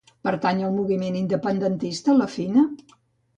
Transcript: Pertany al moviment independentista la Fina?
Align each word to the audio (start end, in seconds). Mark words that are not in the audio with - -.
Pertany 0.27 0.61
al 0.67 0.71
moviment 0.77 1.17
independentista 1.19 2.17
la 2.23 2.29
Fina? 2.39 2.65